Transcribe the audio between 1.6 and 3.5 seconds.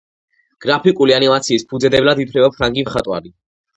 ფუძემდებლად ითვლება ფრანგი მხატვარი